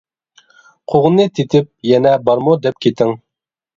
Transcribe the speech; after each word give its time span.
قوغۇنىنى 0.93 1.31
تېتىپ، 1.39 1.69
يەنە، 1.91 2.15
بارمۇ، 2.31 2.57
دەپ 2.65 2.81
كېتىڭ. 2.87 3.15